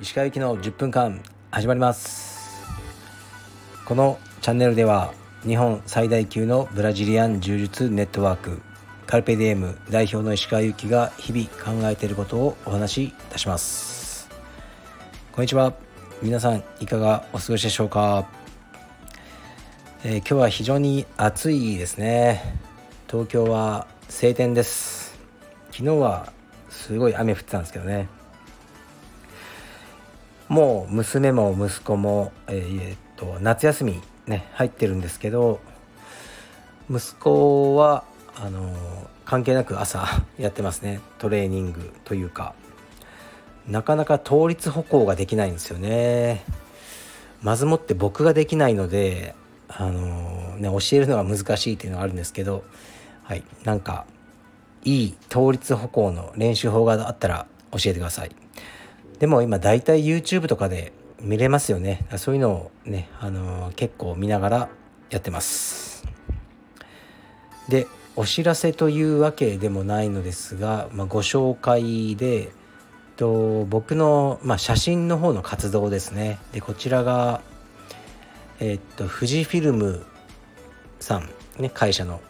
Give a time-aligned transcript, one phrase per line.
[0.00, 2.62] 石川行きの10分間始まります。
[3.86, 5.14] このチャンネルでは
[5.46, 8.60] 日本最大級のブラジリアン柔術ネットワーク
[9.06, 11.46] カルペディエム代表の石川由紀が日々
[11.80, 14.28] 考えていることをお話しいたします。
[15.32, 15.72] こんにちは。
[16.20, 18.28] 皆さんいかがお過ごしでしょうか、
[20.04, 22.73] えー、今日は非常に暑いですね。
[23.14, 25.16] 東京は晴天です。
[25.70, 26.32] 昨日は
[26.68, 28.08] すごい雨降ってたんですけどね。
[30.48, 35.60] もう娘も息子も、えー、っと夏休みね入ってるんですけど
[36.90, 38.02] 息子は
[38.34, 38.74] あの
[39.24, 40.98] 関係なく朝 やってますね。
[41.18, 42.52] トレーニングというか。
[43.68, 46.42] なかなか倒立歩行ができないんですよね。
[47.42, 49.36] まずもって僕ができないので
[49.68, 52.64] あのね教えるのが難しいっていうのがあるんですけど
[53.24, 53.42] はい。
[53.64, 54.06] なんか
[54.84, 58.30] いい倒立歩行の練習法があったら教えてください。
[59.18, 62.06] でも今大体 YouTube とかで見れますよね。
[62.16, 64.68] そういうのをね、あのー、結構見ながら
[65.10, 66.06] やってます。
[67.68, 72.52] でお知らせというわけでもないのですが、まあ、ご紹介で
[73.16, 76.38] と僕の、まあ、写真の方の活動ですね。
[76.52, 77.40] でこちらが
[78.60, 80.06] え、っと富士フィルム
[81.00, 82.20] さん、ね、会社の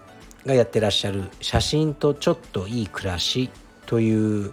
[0.47, 3.51] がやってらっしゃる「写真とちょっといい暮らし」
[3.87, 4.53] という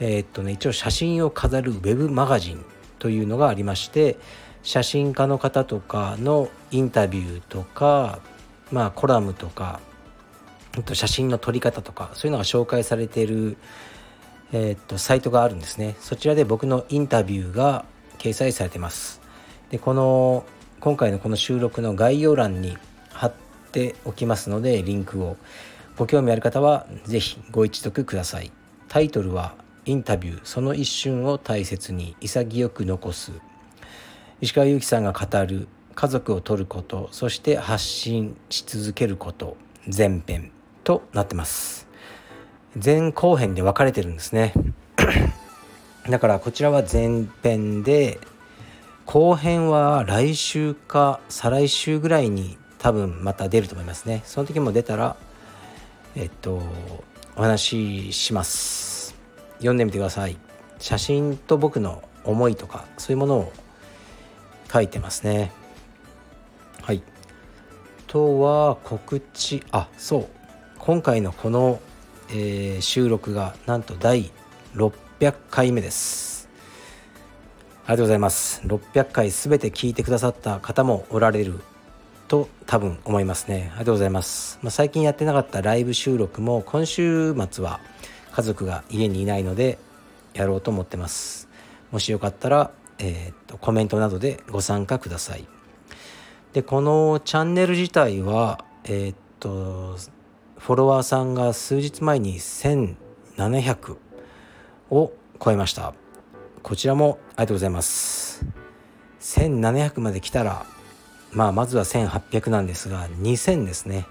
[0.00, 2.64] えー、っとね一応写真を飾るウェブマガジン
[2.98, 4.16] というのがありまして
[4.62, 8.20] 写真家の方とかのインタビューとか
[8.70, 9.80] まあコラムとか
[10.92, 13.56] 写真の撮り方とかそういうのが紹介されている、
[14.52, 15.96] えー、っとサイトがあるんですね。
[16.00, 17.84] そちらで僕のインタビューが
[18.18, 19.20] 掲載されてます。
[19.70, 20.44] でこの
[20.80, 22.78] 今回のこの収録の概要欄に
[23.68, 25.36] ておきますのでリンクを。
[25.96, 28.52] ご興味ある方は是非ご一読ください。
[28.88, 30.40] タイトルはインタビュー。
[30.44, 33.32] その一瞬を大切に潔く残す。
[34.40, 40.52] 石川祐希さんが語る家族を撮ることそして発信し続けること前編
[40.84, 41.88] となってます。
[42.82, 44.52] 前後編で分かれてるんですね。
[46.08, 48.20] だからこちらは前編で
[49.06, 54.22] 後編は来週か再来週ぐらいに多分また出ると思いますね。
[54.24, 55.16] その時も出たら
[56.14, 56.62] えっと
[57.36, 59.14] お話しします。
[59.58, 60.36] 読んでみてください。
[60.78, 63.52] 写真と僕の思いとかそういうものを
[64.72, 65.52] 書いてますね。
[66.82, 67.02] はい。
[68.06, 69.62] とは告知。
[69.70, 70.26] あそう。
[70.78, 71.80] 今回のこの、
[72.30, 74.30] えー、収録がなんと第
[74.74, 76.48] 600回目です。
[77.86, 78.62] ありがとうございます。
[78.66, 81.60] 600回全て聞いてくださった方もおられる
[82.28, 83.70] と多分思いますね。
[83.70, 87.80] ありがとうございます、まあ、最近やってなかったライブ収録も今週末は
[88.32, 89.78] 家族が家にいないので
[90.34, 91.48] やろうと思ってます。
[91.90, 95.46] もしよかったら、えー、っとコメントなどでご参加ください。
[96.52, 99.96] でこのチャンネル自体はえー、っと
[100.58, 103.96] フォロワーさんが数日前に1700
[104.90, 105.12] を
[105.42, 105.94] 超えました。
[106.62, 108.44] こちらもありがとうございます。
[109.20, 110.66] 1700まで来たら
[111.32, 114.06] まあまずは1800なんですが2000ですね。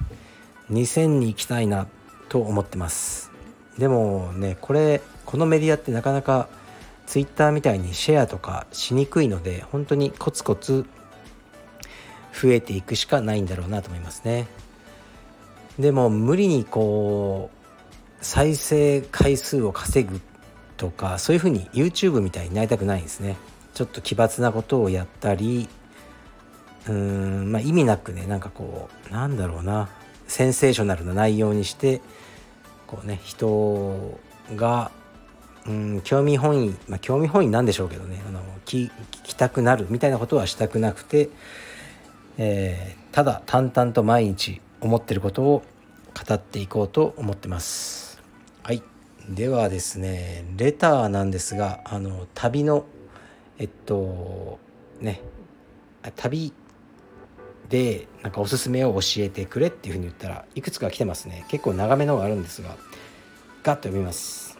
[0.71, 1.87] 2000に行きたいな
[2.29, 3.31] と思ってます。
[3.77, 6.47] でもねこれこのメディアってなかなか
[7.05, 10.85] Twitter みたいにシェアとかしにくいので本当にコツコツ
[12.33, 14.47] 増えていくしかないんだろうなと思いますね。
[15.79, 17.57] でも無理にこう
[18.21, 20.19] 再生回数を稼ぐ
[20.75, 23.37] とかそういうふうに YouTube みたいになりたくないんですね。
[23.73, 25.69] ちょっと奇抜なことをやったり
[26.87, 29.89] うーんまあ意味なくねなんかこうなんだろうな
[30.27, 32.01] センセーショナルな内容にして
[32.85, 34.19] こうね人
[34.55, 34.91] が
[35.67, 38.89] うん興味本位まあ興味本位なんでしょうけどねあの聞
[39.23, 41.29] きたくなるみたいなことはしたくなくて、
[42.37, 45.63] えー、ただ淡々と毎日思ってることを
[46.27, 48.21] 語っていこうと思ってます。
[48.63, 48.81] はい
[49.29, 52.85] ではですねレターなんですがあの旅の
[53.59, 54.59] えっと
[55.01, 55.21] ね
[56.15, 56.53] 旅
[57.69, 61.45] でなんかおすすめを教えてくれっていうふうに言ったらいくつか来てますね。
[61.49, 62.75] 結構長めのがあるんですが
[63.63, 64.57] ガッと読みます。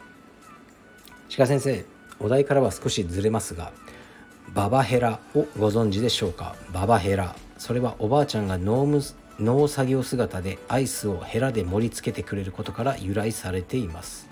[1.36, 1.86] 鹿先生
[2.19, 3.71] お題からは少しずれますが
[4.54, 6.56] ババヘラをご存知でしょうか？
[6.74, 7.36] ババヘラ。
[7.57, 9.01] それはおばあちゃんが農務
[9.39, 14.27] 農作業姿でアイスをヘラで盛り付けてくれることから由来されています。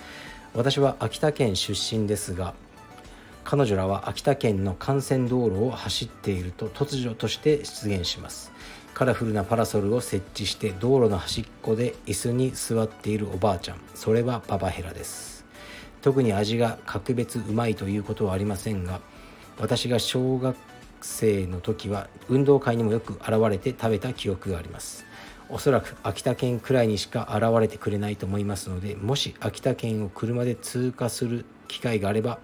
[0.53, 2.53] 私は秋田県出身ですが
[3.45, 8.51] 彼女らは秋田県の幹線道路を走っていると突如として出現します。
[8.95, 13.77] カラフルなパラソルを設置して道路の端っこで椅子に座っているおばあちゃん。
[13.93, 15.45] それはババヘラです。
[16.01, 18.99] 特に味が格別うまいということはありませんが
[19.59, 20.55] 私が小学
[21.01, 25.05] 生の時は運動会にもよく現れて食べた記憶があります。
[25.49, 32.39] おそらく秋田県くらいにしか現れてくれないと思いますのでもし秋田県を車で通過する機会があれば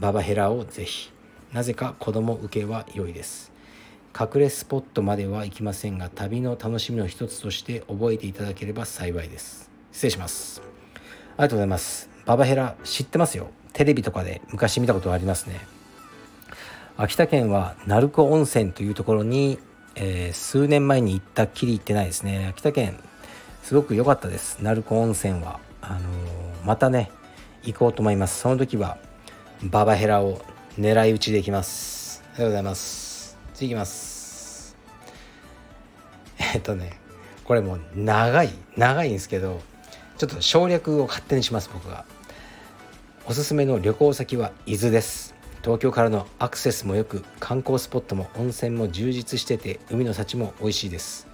[0.00, 1.10] ババヘラをぜひ。
[1.52, 3.52] なぜか子供受けは良いです。
[4.18, 9.70] 隠れスポットまでは行きませんが旅の楽しみの一つとして覚えていただければ幸いです。
[9.92, 10.62] 失礼します。
[10.62, 12.08] ありがとうございます。
[12.24, 13.50] ババヘラ知ってますよ。
[13.74, 15.60] テレビとかで昔見たことありますね。
[16.96, 19.58] 秋田県は鳴子温泉というところに、
[19.96, 22.46] えー、数年前に行ったっきり行ってないですね。
[22.48, 22.98] 秋田県
[23.62, 24.62] すごく良かったです。
[24.62, 25.60] 鳴子温泉は。
[25.82, 26.00] あのー、
[26.64, 27.10] またね
[27.64, 28.40] 行こうと思います。
[28.40, 28.96] その時は
[29.62, 30.40] ババヘラを
[30.78, 32.22] 狙い撃ちできます。
[32.24, 33.36] ありがとうございます。
[33.52, 34.74] 次いきます。
[36.54, 36.98] えっとね
[37.44, 39.60] これもう長い長いんですけど
[40.16, 42.06] ちょっと省略を勝手にします僕が
[43.26, 45.34] おすすめの旅行先は伊豆です。
[45.62, 51.28] 東京からのアクセスもよく観光スポットも温泉も充実してて海の幸も美味しいです。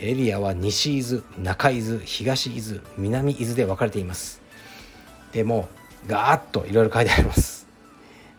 [0.00, 4.40] エリアは西伊豆中伊豆東伊豆南伊豆で分かれています。
[5.32, 5.68] でも
[6.06, 7.66] ガーッといろいろ書いてあります。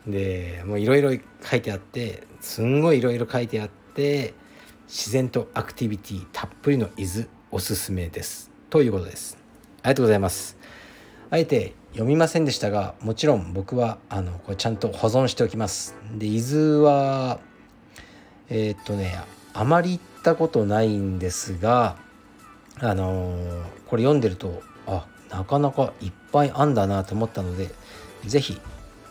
[0.08, 1.12] でもういろいろ
[1.42, 4.34] 書いてあってすんごいいろいろ書いてあって
[4.88, 8.52] 自然とアクティビティたっぷりの伊豆おすすめです。
[8.70, 9.38] ということです。
[9.82, 10.58] ありがとうございます。
[11.30, 15.96] あえて読みませんでしたがもちろん僕はあのこれちゃんと保存しておきます。
[16.16, 17.40] で伊豆は
[18.50, 19.20] えー、っとね
[19.54, 21.98] あまり行ったことないんですが
[22.80, 27.70] あのー、これ読んでるとあなかなかいっぱいあんだなと思ったので
[28.26, 28.60] 是非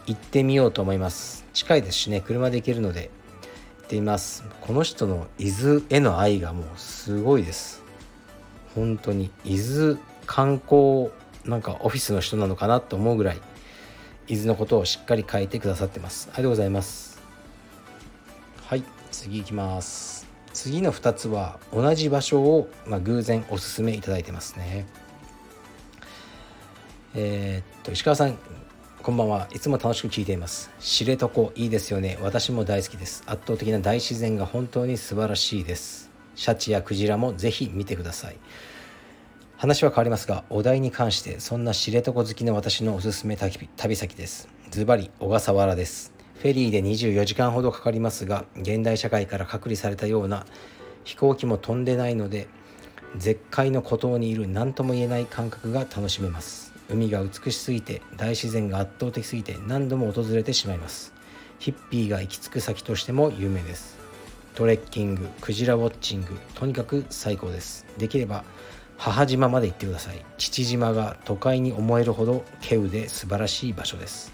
[0.07, 1.47] 行ってみようと思います。
[1.55, 3.11] 近いですしね車で行けるので。
[3.83, 4.45] 行ってみます。
[4.61, 7.83] この人の伊豆への愛がもうすごいです。
[8.75, 11.11] 本当に伊豆観光
[11.45, 13.41] なんかオフィスの人なのかなと思うぐらい
[14.29, 16.29] 伊豆のことをしっかり書いてくださってます。
[16.33, 17.21] ありがとうございます。
[18.65, 20.27] はい次いきます。
[20.55, 24.87] 次の2つは同じ場所を、まあ、偶然おすすめいただいてますね。
[27.15, 28.39] えー、っと石川さん
[29.03, 29.49] こんばんは。
[29.53, 30.71] いつも楽しく聞いています。
[30.79, 32.19] 知床いいですよね。
[32.23, 33.25] 私も大好きです。
[33.27, 36.11] 圧倒的な大自然が本当に素晴らしいです。
[36.37, 38.37] シャチやクジラもぜひ見てください。
[39.57, 44.49] 話は変わりますがお題に関してそんな知床好きの私のおすすめ旅先です。
[44.71, 46.15] ズバリ小笠原です。
[46.39, 50.47] フェリーで24時間ほどかかりますが現代社会から隔離されたような
[51.05, 52.47] 飛行機も飛んでないので
[53.17, 56.72] 絶海の孤島にいる何とも言えない感覚が楽しめます。
[56.93, 61.15] 海が美しすぎて大自然が圧倒的すぎて何度も訪れてしまいます。
[61.59, 63.97] ヒッピーが行き着く先としても有名です。
[64.55, 67.87] トレッキングクジラウォッチングとにかく最高です。
[67.97, 68.45] できれば
[68.99, 70.23] 母島まで行ってください。
[70.37, 74.33] 父島が都会に思えるほど稀有で素晴らしい場所です。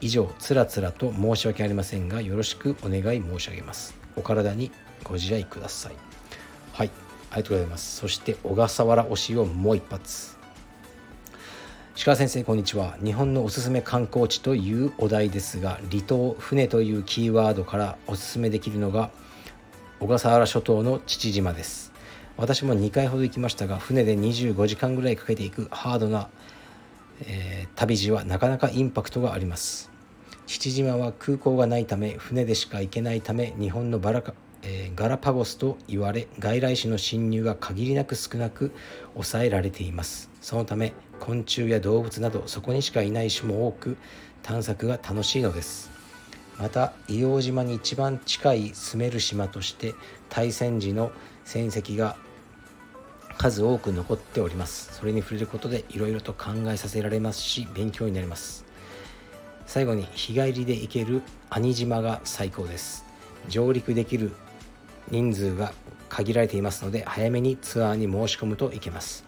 [0.00, 3.94] 以上つらつらと申し訳ありませんがよろしくお願い申し上げます。
[4.16, 4.72] お体に
[5.04, 5.94] ご自愛ください。
[6.72, 6.90] はい
[7.30, 7.96] ありがとうございます。
[7.96, 10.39] そして小笠原推しをもう一発。
[12.02, 12.96] 鹿先生こんにちは。
[13.04, 19.10] 日本のおすすめ観光地というお題ですが離島船というキーワードからおすすめできるのが
[19.98, 21.92] 小笠原諸島の父島です。
[22.38, 26.30] 私も2回ほど行きましたが船で25時間ぐらいかけていくハードな、
[27.26, 29.90] えー、旅路はなかなかインパクトがあります。
[30.46, 38.72] 父島は空港がないため船でしか行けないため日本のバラカえー、ガラパゴスと言われ外来種の侵入が限りなく少なく
[39.14, 40.30] 抑えられています。
[40.40, 43.96] そのため昆虫や動物などそこにしかいない種も多く
[44.42, 45.90] 探索が楽しいのです。
[46.58, 49.94] また硫黄島に一番近い住める島として
[50.28, 51.10] 大戦時の
[51.44, 52.16] 戦績が
[53.38, 54.92] 数多く残っております。
[54.92, 58.66] それに触れることでいろいろと考えさせられますし勉強になります。
[59.66, 63.06] 最後に日帰りで行ける兄島が最高です。
[63.48, 64.32] 上陸できる
[65.10, 65.72] 人数が
[66.08, 69.24] 限られていますので早めにツアーに申し込むといけます。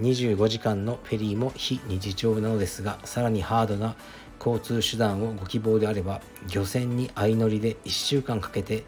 [0.00, 3.94] 25時間のフェリーも非日常なのですがさらにハードな
[4.38, 6.20] 交通手段をご希望であれば
[6.50, 8.84] 漁船に相乗りで1週間かけて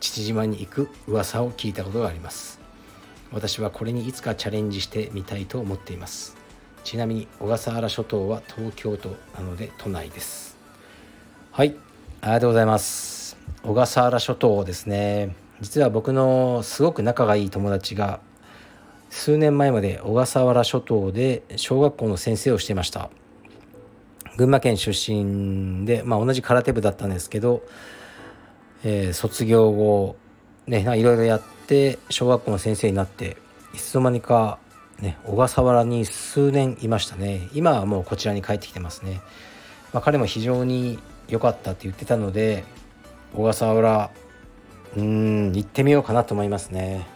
[0.00, 2.60] 父島に行く噂を聞いたことがあります。
[3.30, 6.36] 私はこれにいつかチャレンジしてみたいと思っています。
[6.82, 10.56] ちなみに小笠原諸島は東京都なので都内です。
[11.52, 11.76] はい
[12.20, 13.36] ありがとうございます。
[13.62, 15.47] 小笠原諸島ですね。
[15.60, 18.20] 実は僕のすごく仲がいい友達が
[19.10, 23.10] 数年前まで小笠原諸島で小学校の先生をしていました。
[24.36, 27.62] 群馬県出身で、まあ、同じ空手部だったんですけど、
[28.84, 30.16] えー、卒業後
[30.68, 33.36] ねいろいろやって小学校の先生になって
[33.74, 34.60] いつの間にか
[35.00, 37.48] ね小笠原に数年いましたね。
[37.52, 39.20] 今はもうこちらに帰ってきてますね、
[39.92, 42.62] まあ、彼も非常に良かったって言ってたので
[43.34, 44.10] 小笠原
[44.96, 47.06] うん行ってみようかなと思いますね。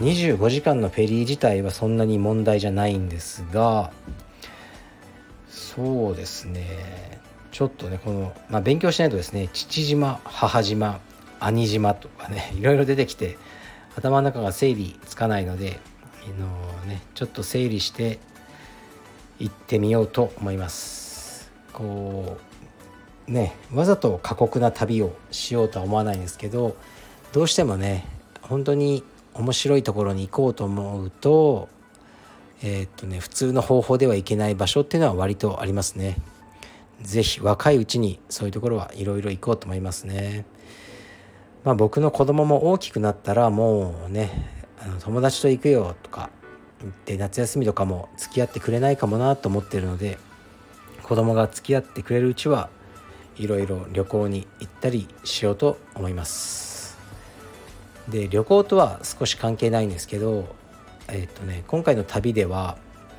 [0.00, 3.90] 25時間のフェリー自体はそんなに問題じゃないんですが
[5.48, 7.20] そうですね。
[7.50, 11.00] ちょっとねこの、まあ、勉強しないとですね父島母島
[11.40, 13.38] 兄島とかね いろいろ出てきて
[13.96, 15.78] 頭の中が整理つかないので
[16.38, 16.46] の、
[16.86, 18.18] ね、ちょっと整理して
[19.38, 21.50] 行ってみようと思います。
[21.72, 22.45] こう
[23.28, 26.76] ねわざと過酷な旅をしようとは思わないんですけど
[27.32, 28.06] どうしてもね
[28.42, 29.02] 本当に
[29.34, 31.68] 面白いところに行こうと思うと
[32.62, 36.16] えー、っとね普通の方法では行けない場所っていうのは割とありますね。
[37.02, 40.46] 是非若いうちにそういうところはいろいろ行こうと思いますね。
[41.64, 46.30] まあ僕の子供も大きくなったらもうねあの友達と行くよとか
[46.80, 50.18] 言って夏休みとかも付き合ってくれないかもなと思ってるので
[51.02, 52.70] 子供が付き合ってくれるうちは
[53.38, 56.98] いろいろ旅行に行ったりしようと思います。
[58.08, 60.54] で旅行とは少し関係ないんですけど、
[61.08, 62.78] えっ、とね、今回の旅では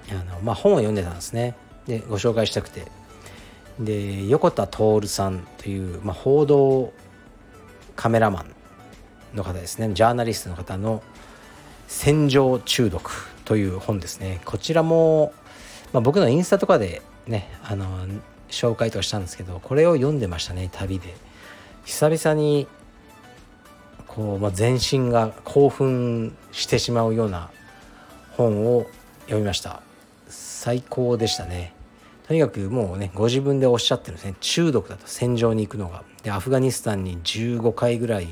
[0.09, 1.55] あの、まあ、本を読んでたんですね。
[1.85, 2.85] でご紹介したくて。
[3.79, 6.93] で横田徹さんという、まあ、報道
[7.95, 9.93] カメラマンの方ですね。
[9.93, 11.03] ジャーナリストの方の
[11.87, 13.11] 「戦場中毒」
[13.45, 14.41] という本ですね。
[14.45, 15.31] こちらも、
[15.93, 17.85] まあ、僕のインスタとかでねあの
[18.49, 21.15] 紹介とかしたんですけどこれを読んでましたね旅で。
[21.85, 22.67] 久々に
[24.07, 27.49] こう、まあ、全身が興奮してしまうような
[28.31, 28.87] 本を
[29.25, 29.81] 読みました。
[30.27, 31.73] 最高でしたね。
[32.27, 34.35] とにかくもうねご自分でおっしゃってるんですね。
[34.41, 36.03] 中毒だと戦場に行くのが。
[36.23, 38.27] でアフガニスタンに15回ぐらい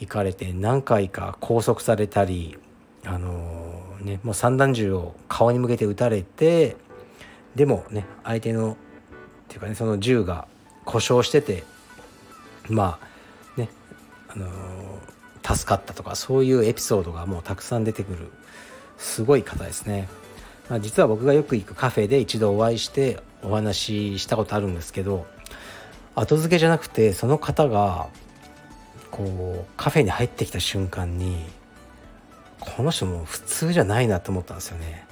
[0.00, 2.58] 行かれて何回か拘束されたり
[3.04, 6.76] あのー、ねもう散弾銃を顔に向けて撃たれて
[7.54, 8.76] でもね相手の
[9.50, 10.46] ていうかねその銃が
[10.84, 11.64] 故障してて
[12.68, 12.98] ま
[13.56, 13.68] あね
[14.28, 14.46] あの
[15.42, 18.30] 助かったとかそういうエピソードがもうたくさん出てくる
[18.96, 20.08] すごい方ですね、
[20.68, 25.26] まあ、実は僕がよく行くカフェで一度お会いしてお話ししたことあるんですけど
[26.14, 28.08] 後付けじゃなくてその方が
[29.10, 31.44] こうカフェに入ってきた瞬間に
[32.60, 35.09] この人も普通じゃないなと思ったんですよね。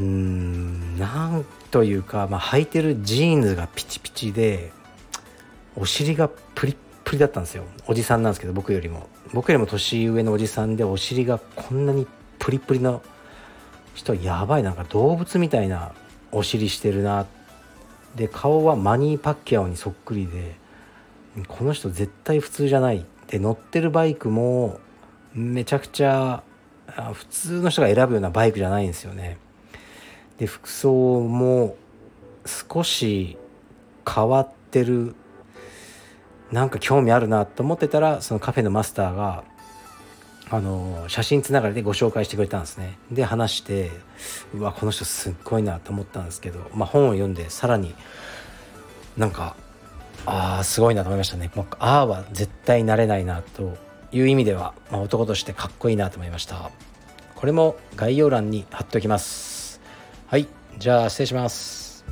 [0.00, 4.72] うーんなんというか、まあ、履いてるジーンズがピチピチで
[5.76, 7.64] お尻がプリッぷりだったんですよ。
[7.86, 9.08] おじさんなんですけど僕よりも。
[9.32, 12.06] 僕よりも年上のおじさんでお尻がこんなに
[12.38, 13.02] プリプリの
[13.94, 14.62] 人やばい。
[14.62, 15.92] なんか動物みたいな
[16.32, 17.26] お尻してるな。
[18.16, 20.56] で顔はマニー・パッキャオにそっくりで
[21.46, 24.80] この人絶対普通じゃないで乗ってるバイクも
[25.32, 26.42] めちゃくちゃ
[27.12, 29.38] 普通の人が選ぶようなバイクじゃないんですよね。
[30.40, 31.76] で服装も
[32.46, 33.36] 少し
[34.08, 35.14] 変わってる。
[36.50, 39.44] なんか興味あるなと思ってたらそのカフェのマスターが
[40.50, 42.98] あの写真つながりでご紹介してくれたんですね。
[43.12, 43.92] で話して
[44.52, 47.94] うわこの人すっごいなと思ったんですけど、まあ、本を読んでさらに
[49.16, 49.54] なんか
[50.26, 53.76] ああすごいなと思いましたね、まあ、あは絶対なれないなと
[54.10, 56.72] いう意味では、まあ、男としてかっこいいなと思いました。
[57.36, 59.59] これも概要欄に貼っておきます。
[60.30, 60.46] はい
[60.78, 62.04] じゃあ失礼します。